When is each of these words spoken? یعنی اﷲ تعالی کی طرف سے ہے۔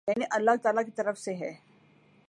یعنی 0.07 0.25
اﷲ 0.31 0.57
تعالی 0.61 0.83
کی 0.85 0.91
طرف 0.91 1.19
سے 1.19 1.33
ہے۔ 1.35 1.53